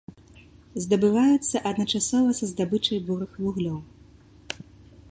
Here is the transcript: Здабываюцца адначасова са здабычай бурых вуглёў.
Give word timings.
Здабываюцца 0.85 1.61
адначасова 1.73 2.29
са 2.39 2.45
здабычай 2.53 2.99
бурых 3.11 3.31
вуглёў. 3.45 3.79